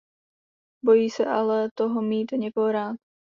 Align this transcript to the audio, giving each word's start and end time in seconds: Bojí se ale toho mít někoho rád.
Bojí 0.83 1.09
se 1.09 1.25
ale 1.25 1.69
toho 1.77 2.01
mít 2.01 2.31
někoho 2.31 2.71
rád. 2.71 2.95